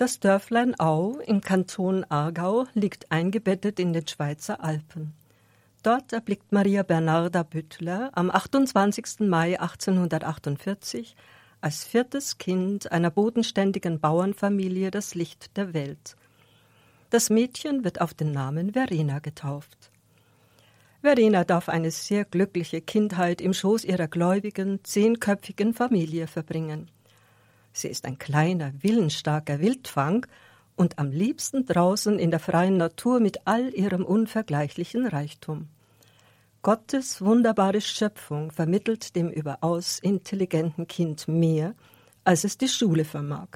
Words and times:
Das 0.00 0.18
Dörflein 0.18 0.80
Au 0.80 1.18
im 1.26 1.42
Kanton 1.42 2.06
Aargau 2.08 2.64
liegt 2.72 3.12
eingebettet 3.12 3.78
in 3.78 3.92
den 3.92 4.08
Schweizer 4.08 4.64
Alpen. 4.64 5.12
Dort 5.82 6.14
erblickt 6.14 6.52
Maria 6.52 6.82
Bernarda 6.82 7.42
Büttler 7.42 8.10
am 8.14 8.30
28. 8.30 9.28
Mai 9.28 9.60
1848 9.60 11.14
als 11.60 11.84
viertes 11.84 12.38
Kind 12.38 12.90
einer 12.90 13.10
bodenständigen 13.10 14.00
Bauernfamilie 14.00 14.90
das 14.90 15.14
Licht 15.14 15.54
der 15.58 15.74
Welt. 15.74 16.16
Das 17.10 17.28
Mädchen 17.28 17.84
wird 17.84 18.00
auf 18.00 18.14
den 18.14 18.32
Namen 18.32 18.72
Verena 18.72 19.18
getauft. 19.18 19.90
Verena 21.02 21.44
darf 21.44 21.68
eine 21.68 21.90
sehr 21.90 22.24
glückliche 22.24 22.80
Kindheit 22.80 23.42
im 23.42 23.52
Schoß 23.52 23.84
ihrer 23.84 24.08
gläubigen, 24.08 24.82
zehnköpfigen 24.82 25.74
Familie 25.74 26.26
verbringen. 26.26 26.90
Sie 27.72 27.88
ist 27.88 28.04
ein 28.04 28.18
kleiner, 28.18 28.72
willensstarker 28.80 29.60
Wildfang 29.60 30.26
und 30.76 30.98
am 30.98 31.10
liebsten 31.10 31.66
draußen 31.66 32.18
in 32.18 32.30
der 32.30 32.40
freien 32.40 32.76
Natur 32.76 33.20
mit 33.20 33.46
all 33.46 33.74
ihrem 33.74 34.04
unvergleichlichen 34.04 35.06
Reichtum. 35.06 35.68
Gottes 36.62 37.22
wunderbare 37.22 37.80
Schöpfung 37.80 38.50
vermittelt 38.50 39.16
dem 39.16 39.30
überaus 39.30 39.98
intelligenten 39.98 40.86
Kind 40.86 41.26
mehr, 41.26 41.74
als 42.24 42.44
es 42.44 42.58
die 42.58 42.68
Schule 42.68 43.04
vermag. 43.04 43.48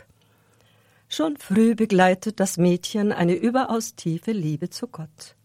Schon 1.08 1.36
früh 1.36 1.74
begleitet 1.74 2.41
das 2.41 2.56
Mädchen 2.56 3.12
eine 3.12 3.34
überaus 3.34 3.94
tiefe 3.94 4.33
Liebe 4.33 4.70
zu 4.70 4.88
Gott. 4.88 5.36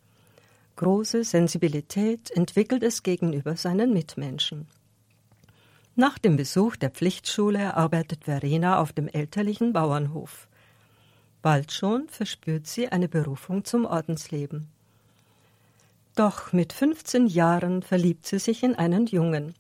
Große 0.77 1.25
Sensibilität 1.25 2.31
entwickelt 2.31 2.83
es 2.83 3.03
gegenüber 3.03 3.57
seinen 3.57 3.93
Mitmenschen. 3.93 4.67
Nach 5.99 6.17
dem 6.17 6.38
Besuch 6.38 6.77
der 6.77 6.91
Pflichtschule 6.91 7.76
arbeitet 7.76 8.23
Verena 8.23 8.80
auf 8.80 8.94
dem 8.94 9.09
elterlichen 9.09 9.73
Bauernhof. 9.73 10.48
Bald 11.41 11.73
schon 11.73 12.08
verspürt 12.08 12.67
sie 12.67 12.88
eine 12.88 13.09
Berufung 13.09 13.66
zum 13.66 13.84
Ordensleben. 13.84 14.70
Doch 16.16 16.53
mit 16.53 16.72
15 16.72 17.28
Jahren 17.28 17.81
verliebt 17.83 18.25
sie 18.25 18.39
sich 18.39 18.64
in 18.64 18.75
einen 18.75 19.08
Jungen. 19.08 19.56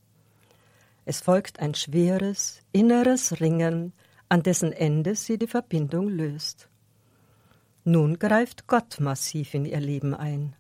Es 1.03 1.19
folgt 1.19 1.59
ein 1.59 1.75
schweres, 1.75 2.61
inneres 2.71 3.41
Ringen, 3.41 3.91
an 4.29 4.41
dessen 4.41 4.71
Ende 4.71 5.15
sie 5.15 5.37
die 5.37 5.45
Verbindung 5.45 6.07
löst. 6.07 6.69
Nun 7.83 8.17
greift 8.17 8.65
Gott 8.65 9.01
massiv 9.01 9.53
in 9.55 9.65
ihr 9.65 9.81
Leben 9.81 10.13
ein. 10.13 10.55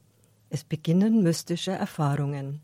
Es 0.49 0.65
beginnen 0.65 1.23
mystische 1.23 1.71
Erfahrungen. 1.71 2.59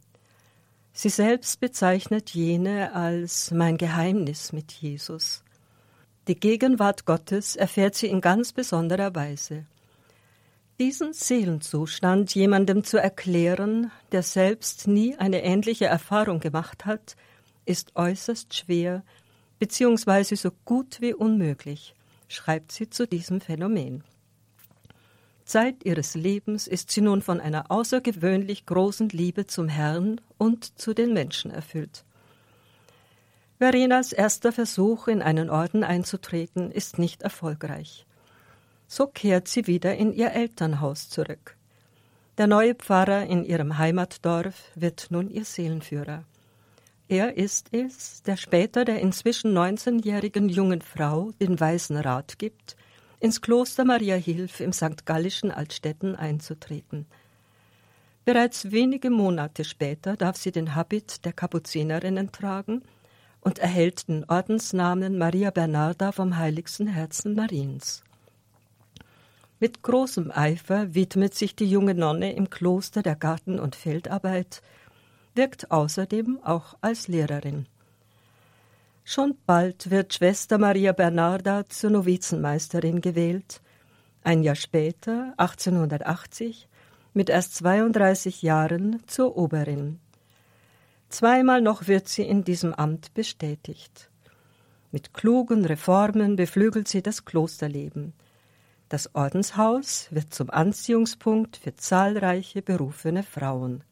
Sie 0.97 1.09
selbst 1.09 1.59
bezeichnet 1.59 2.29
jene 2.29 2.93
als 2.93 3.51
mein 3.51 3.77
Geheimnis 3.77 4.53
mit 4.53 4.71
Jesus. 4.71 5.43
Die 6.29 6.39
Gegenwart 6.39 7.05
Gottes 7.05 7.57
erfährt 7.57 7.95
sie 7.95 8.07
in 8.07 8.21
ganz 8.21 8.53
besonderer 8.53 9.13
Weise. 9.13 9.65
Diesen 10.79 11.11
Seelenzustand 11.11 12.33
jemandem 12.33 12.85
zu 12.85 12.97
erklären, 12.97 13.91
der 14.13 14.23
selbst 14.23 14.87
nie 14.87 15.17
eine 15.17 15.43
ähnliche 15.43 15.85
Erfahrung 15.85 16.39
gemacht 16.39 16.85
hat, 16.85 17.17
ist 17.65 17.97
äußerst 17.97 18.55
schwer 18.55 19.03
beziehungsweise 19.59 20.37
so 20.37 20.49
gut 20.63 21.01
wie 21.01 21.13
unmöglich, 21.13 21.93
schreibt 22.29 22.71
sie 22.71 22.89
zu 22.89 23.05
diesem 23.05 23.41
Phänomen. 23.41 24.05
Zeit 25.43 25.83
ihres 25.83 26.15
Lebens 26.15 26.67
ist 26.67 26.89
sie 26.89 27.01
nun 27.01 27.21
von 27.21 27.41
einer 27.41 27.69
außergewöhnlich 27.69 28.65
großen 28.65 29.09
Liebe 29.09 29.45
zum 29.45 29.67
Herrn 29.67 30.21
und 30.45 30.79
zu 30.79 30.93
den 30.93 31.11
Menschen 31.11 31.49
erfüllt. 31.49 32.05
Verenas 33.57 34.13
erster 34.13 34.51
Versuch, 34.51 35.07
in 35.07 35.23
einen 35.23 35.49
Orden 35.49 35.83
einzutreten, 35.83 36.71
ist 36.71 36.99
nicht 36.99 37.23
erfolgreich. 37.23 38.05
So 38.87 39.07
kehrt 39.07 39.47
sie 39.47 39.65
wieder 39.65 39.95
in 39.95 40.13
ihr 40.13 40.31
Elternhaus 40.31 41.09
zurück. 41.09 41.57
Der 42.37 42.47
neue 42.47 42.75
Pfarrer 42.75 43.25
in 43.25 43.43
ihrem 43.43 43.77
Heimatdorf 43.79 44.71
wird 44.75 45.07
nun 45.09 45.29
ihr 45.31 45.45
Seelenführer. 45.45 46.25
Er 47.07 47.37
ist 47.37 47.69
es, 47.71 48.21
der 48.23 48.37
später 48.37 48.85
der 48.85 48.99
inzwischen 48.99 49.57
19-jährigen 49.57 50.49
jungen 50.49 50.81
Frau 50.81 51.31
den 51.39 51.59
weisen 51.59 51.97
Rat 51.97 52.37
gibt, 52.37 52.75
ins 53.19 53.41
Kloster 53.41 53.85
Maria 53.85 54.15
Hilf 54.15 54.59
im 54.59 54.73
St. 54.73 55.05
Gallischen 55.05 55.49
Altstetten 55.49 56.15
einzutreten. 56.15 57.07
Bereits 58.25 58.71
wenige 58.71 59.11
Monate 59.11 59.63
später 59.63 60.17
darf 60.17 60.35
sie 60.35 60.51
den 60.51 60.73
Habit 60.73 61.25
der 61.25 61.33
Kapuzinerinnen 61.33 62.31
tragen 62.31 62.81
und 63.39 63.59
erhält 63.59 64.07
den 64.07 64.25
Ordensnamen 64.27 65.19
Maria 65.19 65.51
Bernarda 65.51 66.11
vom 66.11 66.35
heiligsten 66.35 66.87
Herzen 66.87 67.35
Mariens. 67.35 68.03
Mit 69.59 69.83
großem 69.83 70.31
Eifer 70.31 70.95
widmet 70.95 71.35
sich 71.35 71.55
die 71.55 71.69
junge 71.69 71.93
Nonne 71.93 72.33
im 72.33 72.49
Kloster 72.49 73.03
der 73.03 73.15
Garten- 73.15 73.59
und 73.59 73.75
Feldarbeit, 73.75 74.63
wirkt 75.35 75.69
außerdem 75.69 76.39
auch 76.43 76.75
als 76.81 77.07
Lehrerin. 77.07 77.67
Schon 79.03 79.37
bald 79.45 79.91
wird 79.91 80.15
Schwester 80.15 80.57
Maria 80.57 80.93
Bernarda 80.93 81.69
zur 81.69 81.91
Novizenmeisterin 81.91 83.01
gewählt. 83.01 83.61
Ein 84.23 84.41
Jahr 84.41 84.55
später, 84.55 85.35
1880, 85.37 86.67
mit 87.15 87.29
erst 87.29 87.55
32 87.55 88.41
Jahren 88.41 89.01
zur 89.07 89.37
Oberin. 89.37 89.99
Zweimal 91.09 91.61
noch 91.61 91.87
wird 91.87 92.09
sie 92.09 92.23
in 92.23 92.43
diesem 92.43 92.73
Amt 92.73 93.13
bestätigt. 93.13 94.09
Mit 94.91 95.13
klugen 95.13 95.65
Reformen 95.65 96.35
beflügelt 96.35 96.87
sie 96.87 97.01
das 97.01 97.25
Klosterleben. 97.25 98.13
Das 98.89 99.15
Ordenshaus 99.15 100.07
wird 100.11 100.33
zum 100.33 100.49
Anziehungspunkt 100.49 101.57
für 101.57 101.75
zahlreiche 101.75 102.61
berufene 102.61 103.23
Frauen. 103.23 103.83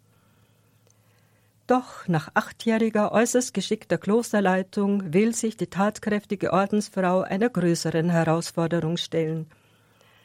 Doch 1.65 2.07
nach 2.09 2.29
achtjähriger 2.33 3.13
äußerst 3.13 3.53
geschickter 3.53 3.97
Klosterleitung 3.97 5.13
will 5.13 5.33
sich 5.33 5.55
die 5.55 5.67
tatkräftige 5.67 6.51
Ordensfrau 6.51 7.21
einer 7.21 7.49
größeren 7.49 8.09
Herausforderung 8.09 8.97
stellen. 8.97 9.47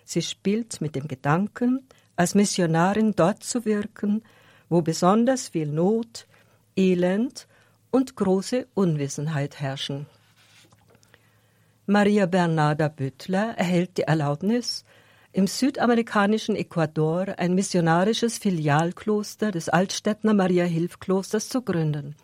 Sie 0.04 0.22
spielt 0.22 0.80
mit 0.80 0.96
dem 0.96 1.06
Gedanken, 1.06 1.86
als 2.18 2.34
Missionarin 2.34 3.12
dort 3.14 3.44
zu 3.44 3.64
wirken, 3.64 4.22
wo 4.68 4.82
besonders 4.82 5.48
viel 5.50 5.68
Not, 5.68 6.26
Elend 6.76 7.46
und 7.92 8.16
große 8.16 8.66
Unwissenheit 8.74 9.60
herrschen. 9.60 10.06
Maria 11.86 12.26
Bernarda 12.26 12.88
Büttler 12.88 13.54
erhält 13.56 13.96
die 13.98 14.02
Erlaubnis, 14.02 14.84
im 15.32 15.46
südamerikanischen 15.46 16.56
Ecuador 16.56 17.38
ein 17.38 17.54
missionarisches 17.54 18.38
Filialkloster 18.38 19.52
des 19.52 19.68
Altstädtner 19.68 20.34
Maria-Hilf-Klosters 20.34 21.48
zu 21.48 21.62
gründen. 21.62 22.16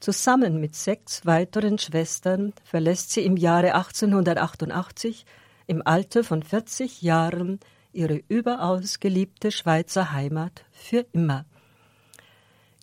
Zusammen 0.00 0.60
mit 0.60 0.74
sechs 0.76 1.24
weiteren 1.24 1.78
Schwestern 1.78 2.52
verlässt 2.62 3.12
sie 3.12 3.24
im 3.24 3.38
Jahre 3.38 3.74
1888 3.74 5.24
im 5.66 5.80
Alter 5.86 6.22
von 6.22 6.42
40 6.42 7.00
Jahren 7.00 7.58
ihre 7.96 8.22
überaus 8.28 9.00
geliebte 9.00 9.50
Schweizer 9.50 10.12
Heimat 10.12 10.64
für 10.70 11.06
immer. 11.12 11.46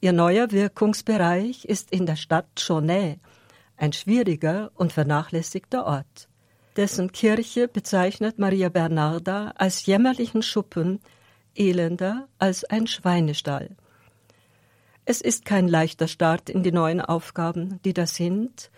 Ihr 0.02 0.12
neuer 0.12 0.52
Wirkungsbereich 0.52 1.66
ist 1.66 1.92
in 1.92 2.06
der 2.06 2.18
Stadt 2.18 2.60
Chaunet, 2.60 3.20
ein 3.78 3.94
schwieriger 3.94 4.72
und 4.76 4.92
vernachlässigter 4.92 5.86
Ort. 5.86 6.28
Dessen 6.76 7.12
Kirche 7.12 7.68
bezeichnet 7.68 8.40
Maria 8.40 8.70
Bernarda 8.70 9.54
als 9.56 9.86
jämmerlichen 9.86 10.42
Schuppen, 10.42 11.00
elender 11.56 12.28
als 12.40 12.66
ein 12.66 12.88
Schweinestall. 12.88 13.76
Es 15.06 15.22
ist 15.22 15.46
kein 15.46 15.68
leichter 15.68 16.08
Start 16.08 16.50
in 16.50 16.64
die 16.64 16.72
neuen 16.72 17.02
Aufgaben, 17.02 17.80
die 17.86 17.94
da 17.94 18.08
sind 18.08 18.72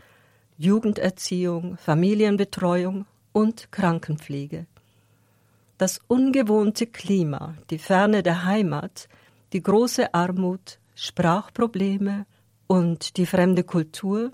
Jugenderziehung, 0.58 1.78
Familienbetreuung 1.78 3.06
und 3.32 3.72
Krankenpflege. 3.72 4.68
Das 5.78 6.00
ungewohnte 6.08 6.88
Klima, 6.88 7.56
die 7.70 7.80
Ferne 7.80 8.24
der 8.24 8.46
Heimat, 8.46 9.10
die 9.54 9.62
große 9.62 10.14
Armut, 10.14 10.80
Sprachprobleme 10.96 12.26
und 12.68 13.18
die 13.18 13.26
fremde 13.26 13.64
Kultur 13.64 14.32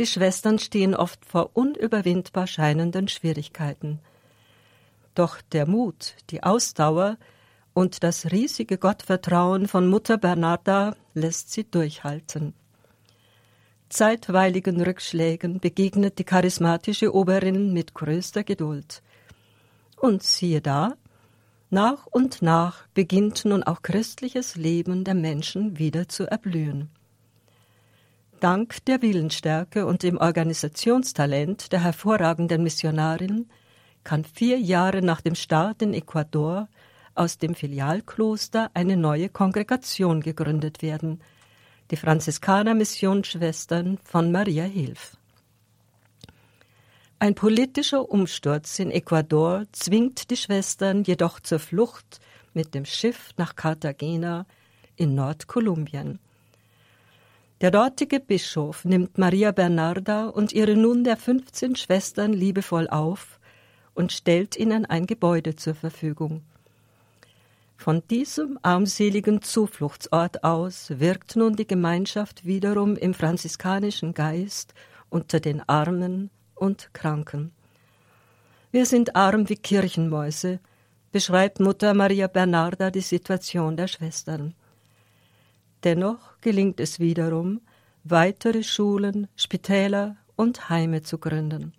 die 0.00 0.06
Schwestern 0.06 0.58
stehen 0.58 0.94
oft 0.94 1.26
vor 1.26 1.50
unüberwindbar 1.52 2.46
scheinenden 2.46 3.06
Schwierigkeiten. 3.06 4.00
Doch 5.14 5.42
der 5.52 5.68
Mut, 5.68 6.14
die 6.30 6.42
Ausdauer 6.42 7.18
und 7.74 8.02
das 8.02 8.32
riesige 8.32 8.78
Gottvertrauen 8.78 9.68
von 9.68 9.88
Mutter 9.88 10.16
Bernarda 10.16 10.96
lässt 11.12 11.52
sie 11.52 11.64
durchhalten. 11.64 12.54
Zeitweiligen 13.90 14.80
Rückschlägen 14.80 15.60
begegnet 15.60 16.18
die 16.18 16.24
charismatische 16.24 17.14
Oberin 17.14 17.74
mit 17.74 17.92
größter 17.92 18.42
Geduld. 18.42 19.02
Und 20.00 20.22
siehe 20.22 20.62
da, 20.62 20.94
nach 21.68 22.06
und 22.06 22.40
nach 22.40 22.88
beginnt 22.94 23.44
nun 23.44 23.62
auch 23.62 23.82
christliches 23.82 24.56
Leben 24.56 25.04
der 25.04 25.14
Menschen 25.14 25.78
wieder 25.78 26.08
zu 26.08 26.24
erblühen. 26.24 26.88
Dank 28.40 28.82
der 28.86 29.02
Willensstärke 29.02 29.84
und 29.84 30.02
dem 30.02 30.16
Organisationstalent 30.16 31.70
der 31.70 31.84
hervorragenden 31.84 32.62
Missionarin 32.62 33.50
kann 34.02 34.24
vier 34.24 34.58
Jahre 34.58 35.02
nach 35.02 35.20
dem 35.20 35.34
Start 35.34 35.82
in 35.82 35.92
Ecuador 35.92 36.68
aus 37.14 37.36
dem 37.36 37.54
Filialkloster 37.54 38.70
eine 38.72 38.96
neue 38.96 39.28
Kongregation 39.28 40.22
gegründet 40.22 40.80
werden, 40.80 41.20
die 41.90 41.96
Franziskaner-Missionsschwestern 41.96 43.98
von 44.02 44.32
Maria 44.32 44.64
Hilf. 44.64 45.18
Ein 47.22 47.34
politischer 47.34 48.08
Umsturz 48.08 48.78
in 48.78 48.90
Ecuador 48.90 49.66
zwingt 49.72 50.30
die 50.30 50.38
Schwestern 50.38 51.04
jedoch 51.04 51.38
zur 51.38 51.58
Flucht 51.58 52.18
mit 52.54 52.72
dem 52.74 52.86
Schiff 52.86 53.34
nach 53.36 53.56
Cartagena 53.56 54.46
in 54.96 55.14
Nordkolumbien. 55.16 56.18
Der 57.60 57.70
dortige 57.70 58.20
Bischof 58.20 58.86
nimmt 58.86 59.18
Maria 59.18 59.52
Bernarda 59.52 60.28
und 60.28 60.54
ihre 60.54 60.74
nunmehr 60.76 61.18
15 61.18 61.76
Schwestern 61.76 62.32
liebevoll 62.32 62.88
auf 62.88 63.38
und 63.92 64.12
stellt 64.12 64.56
ihnen 64.56 64.86
ein 64.86 65.06
Gebäude 65.06 65.56
zur 65.56 65.74
Verfügung. 65.74 66.40
Von 67.76 68.02
diesem 68.08 68.58
armseligen 68.62 69.42
Zufluchtsort 69.42 70.42
aus 70.42 70.98
wirkt 70.98 71.36
nun 71.36 71.54
die 71.54 71.66
Gemeinschaft 71.66 72.46
wiederum 72.46 72.96
im 72.96 73.12
franziskanischen 73.12 74.14
Geist 74.14 74.72
unter 75.10 75.38
den 75.38 75.60
Armen 75.68 76.30
und 76.60 76.90
Kranken. 76.92 77.52
Wir 78.70 78.86
sind 78.86 79.16
arm 79.16 79.48
wie 79.48 79.56
Kirchenmäuse, 79.56 80.60
beschreibt 81.10 81.58
Mutter 81.58 81.94
Maria 81.94 82.28
Bernarda 82.28 82.90
die 82.90 83.00
Situation 83.00 83.76
der 83.76 83.88
Schwestern. 83.88 84.54
Dennoch 85.82 86.38
gelingt 86.40 86.78
es 86.78 87.00
wiederum, 87.00 87.60
weitere 88.04 88.62
Schulen, 88.62 89.28
Spitäler 89.34 90.16
und 90.36 90.68
Heime 90.68 91.02
zu 91.02 91.18
gründen. 91.18 91.72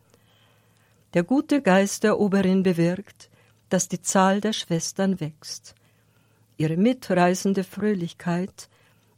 Der 1.13 1.23
gute 1.23 1.61
Geist 1.61 2.03
der 2.03 2.19
Oberin 2.19 2.63
bewirkt, 2.63 3.29
dass 3.69 3.87
die 3.87 4.01
Zahl 4.01 4.41
der 4.41 4.53
Schwestern 4.53 5.19
wächst. 5.19 5.75
Ihre 6.57 6.77
mitreißende 6.77 7.63
Fröhlichkeit, 7.63 8.69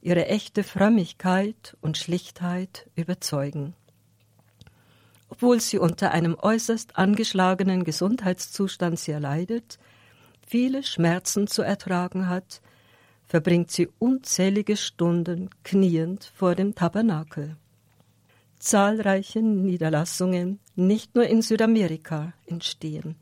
ihre 0.02 0.28
echte 0.28 0.64
Frömmigkeit 0.64 1.78
und 1.82 1.98
Schlichtheit 1.98 2.90
überzeugen. 2.96 3.74
Obwohl 5.34 5.60
sie 5.60 5.80
unter 5.80 6.12
einem 6.12 6.38
äußerst 6.40 6.96
angeschlagenen 6.96 7.86
Gesundheitszustand 7.86 9.00
sehr 9.00 9.20
leidet, 9.20 9.80
viele 10.46 10.84
Schmerzen 10.84 11.48
zu 11.48 11.64
ertragen 11.64 12.30
hat, 12.30 12.62
verbringt 13.26 13.72
sie 13.72 13.90
unzählige 13.98 14.78
Stunden 14.78 15.50
kniend 15.64 16.32
vor 16.36 16.54
dem 16.54 16.76
Tabernakel. 16.76 17.56
Zahlreiche 18.60 19.42
Niederlassungen, 19.42 20.60
nicht 20.76 21.16
nur 21.16 21.26
in 21.26 21.42
Südamerika, 21.42 22.34
entstehen. 22.46 23.16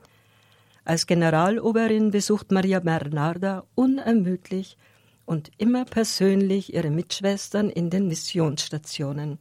Als 0.83 1.07
Generaloberin 1.07 2.11
besucht 2.11 2.51
Maria 2.51 2.81
Bernarda 2.81 3.63
unermüdlich 3.73 4.77
und 5.25 5.49
immer 5.57 5.85
persönlich 5.85 6.73
ihre 6.73 6.89
Mitschwestern 6.89 7.69
in 7.69 7.89
den 7.89 8.09
Missionsstationen. 8.09 9.39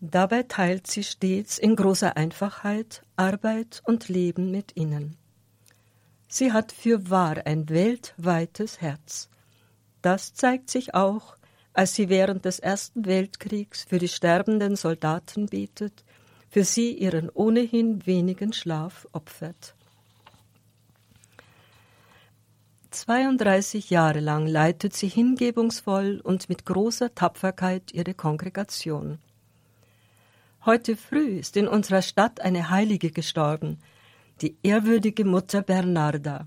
Dabei 0.00 0.42
teilt 0.42 0.86
sie 0.86 1.02
stets 1.02 1.58
in 1.58 1.76
großer 1.76 2.16
Einfachheit 2.16 3.02
Arbeit 3.16 3.82
und 3.84 4.08
Leben 4.08 4.50
mit 4.50 4.76
ihnen. 4.76 5.16
Sie 6.28 6.52
hat 6.52 6.72
für 6.72 7.10
wahr 7.10 7.46
ein 7.46 7.68
weltweites 7.68 8.80
Herz. 8.80 9.28
Das 10.02 10.34
zeigt 10.34 10.68
sich 10.68 10.94
auch, 10.94 11.36
als 11.72 11.94
sie 11.94 12.08
während 12.08 12.44
des 12.44 12.58
Ersten 12.58 13.06
Weltkriegs 13.06 13.84
für 13.84 13.98
die 13.98 14.08
sterbenden 14.08 14.76
Soldaten 14.76 15.46
betet, 15.46 16.04
für 16.48 16.64
sie 16.64 16.92
ihren 16.92 17.30
ohnehin 17.30 18.06
wenigen 18.06 18.52
Schlaf 18.52 19.08
opfert. 19.12 19.74
32 22.92 23.90
Jahre 23.90 24.20
lang 24.20 24.46
leitet 24.46 24.94
sie 24.94 25.08
hingebungsvoll 25.08 26.20
und 26.22 26.48
mit 26.48 26.64
großer 26.64 27.12
Tapferkeit 27.12 27.92
ihre 27.92 28.14
Kongregation. 28.14 29.18
Heute 30.66 30.96
früh 30.96 31.40
ist 31.40 31.58
in 31.58 31.68
unserer 31.68 32.00
Stadt 32.00 32.40
eine 32.40 32.70
Heilige 32.70 33.10
gestorben, 33.10 33.76
die 34.40 34.56
ehrwürdige 34.62 35.26
Mutter 35.26 35.60
Bernarda. 35.60 36.46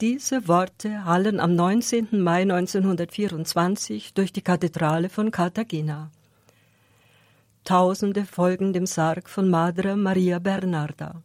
Diese 0.00 0.48
Worte 0.48 1.04
hallen 1.04 1.38
am 1.38 1.54
19. 1.54 2.08
Mai 2.10 2.42
1924 2.42 4.14
durch 4.14 4.32
die 4.32 4.42
Kathedrale 4.42 5.10
von 5.10 5.30
Cartagena. 5.30 6.10
Tausende 7.62 8.24
folgen 8.24 8.72
dem 8.72 8.86
Sarg 8.86 9.30
von 9.30 9.48
Madre 9.48 9.94
Maria 9.94 10.40
Bernarda. 10.40 11.22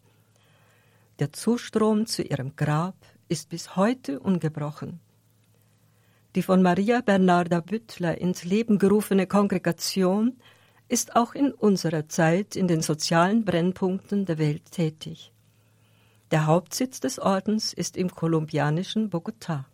Der 1.17 1.33
Zustrom 1.33 2.05
zu 2.05 2.21
ihrem 2.21 2.55
Grab 2.55 2.97
ist 3.29 3.49
bis 3.49 3.75
heute 3.75 4.19
ungebrochen. 4.19 4.99
Die 6.35 6.43
von 6.43 6.61
Maria 6.61 7.01
Bernarda 7.01 7.61
Büttler 7.61 8.19
ins 8.19 8.43
Leben 8.43 8.77
gerufene 8.77 9.25
Kongregation 9.25 10.37
ist 10.89 11.15
auch 11.15 11.35
in 11.35 11.51
unserer 11.53 12.09
Zeit 12.09 12.55
in 12.55 12.67
den 12.67 12.81
sozialen 12.81 13.45
Brennpunkten 13.45 14.25
der 14.25 14.39
Welt 14.39 14.71
tätig. 14.71 15.31
Der 16.31 16.47
Hauptsitz 16.47 16.99
des 16.99 17.19
Ordens 17.19 17.73
ist 17.73 17.95
im 17.95 18.09
kolumbianischen 18.09 19.09
Bogotá. 19.09 19.65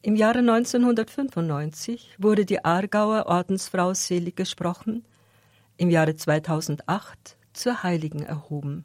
Im 0.00 0.14
Jahre 0.14 0.38
1995 0.38 2.16
wurde 2.18 2.44
die 2.44 2.64
Aargauer 2.64 3.26
Ordensfrau 3.26 3.94
selig 3.94 4.36
gesprochen, 4.36 5.04
im 5.76 5.90
Jahre 5.90 6.14
2008 6.14 7.36
zur 7.52 7.82
Heiligen 7.82 8.22
erhoben. 8.22 8.84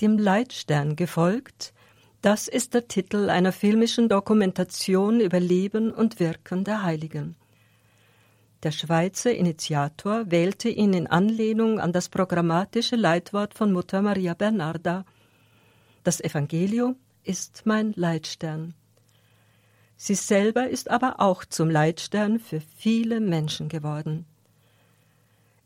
Dem 0.00 0.16
Leitstern 0.16 0.94
gefolgt, 0.96 1.74
das 2.22 2.48
ist 2.48 2.74
der 2.74 2.86
Titel 2.86 3.30
einer 3.30 3.52
filmischen 3.52 4.08
Dokumentation 4.08 5.20
über 5.20 5.40
Leben 5.40 5.90
und 5.90 6.20
Wirken 6.20 6.64
der 6.64 6.82
Heiligen. 6.82 7.36
Der 8.62 8.72
Schweizer 8.72 9.34
Initiator 9.34 10.30
wählte 10.30 10.68
ihn 10.68 10.92
in 10.92 11.06
Anlehnung 11.06 11.80
an 11.80 11.92
das 11.92 12.10
programmatische 12.10 12.94
Leitwort 12.94 13.54
von 13.54 13.72
Mutter 13.72 14.02
Maria 14.02 14.34
Bernarda. 14.34 15.06
Das 16.04 16.20
Evangelium 16.20 16.96
ist 17.24 17.62
mein 17.64 17.94
Leitstern. 17.96 18.74
Sie 19.96 20.14
selber 20.14 20.68
ist 20.68 20.90
aber 20.90 21.20
auch 21.20 21.46
zum 21.46 21.70
Leitstern 21.70 22.38
für 22.38 22.60
viele 22.60 23.20
Menschen 23.20 23.70
geworden. 23.70 24.26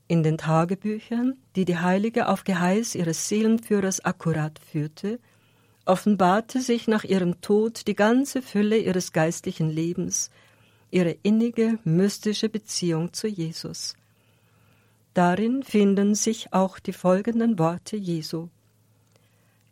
In 0.06 0.22
den 0.22 0.38
Tagebüchern, 0.38 1.36
die 1.56 1.64
die 1.64 1.78
Heilige 1.78 2.28
auf 2.28 2.44
Geheiß 2.44 2.94
ihres 2.94 3.28
Seelenführers 3.28 4.04
akkurat 4.04 4.60
führte, 4.60 5.18
offenbarte 5.84 6.60
sich 6.60 6.86
nach 6.86 7.02
ihrem 7.02 7.40
Tod 7.40 7.88
die 7.88 7.96
ganze 7.96 8.40
Fülle 8.40 8.78
ihres 8.78 9.12
geistlichen 9.12 9.68
Lebens– 9.68 10.30
ihre 10.94 11.16
innige, 11.24 11.80
mystische 11.82 12.48
Beziehung 12.48 13.12
zu 13.12 13.26
Jesus. 13.26 13.96
Darin 15.12 15.64
finden 15.64 16.14
sich 16.14 16.52
auch 16.52 16.78
die 16.78 16.92
folgenden 16.92 17.58
Worte 17.58 17.96
Jesu. 17.96 18.48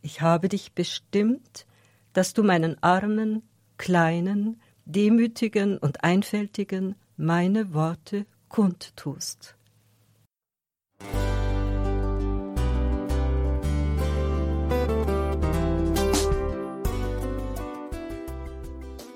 Ich 0.02 0.20
habe 0.20 0.48
dich 0.48 0.72
bestimmt, 0.72 1.64
dass 2.12 2.34
du 2.34 2.42
meinen 2.42 2.76
armen, 2.82 3.42
kleinen, 3.76 4.60
demütigen 4.84 5.78
und 5.78 6.02
einfältigen 6.02 6.96
meine 7.16 7.72
Worte 7.72 8.26
kundtust. 8.48 9.54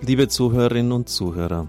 Liebe 0.03 0.29
Zuhörerinnen 0.29 0.93
und 0.93 1.09
Zuhörer, 1.09 1.69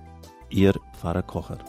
Ihr 0.51 0.73
Pfarrer 0.91 1.23
Kocher. 1.23 1.59